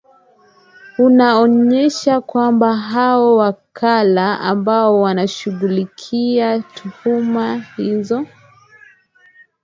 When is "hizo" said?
7.77-8.25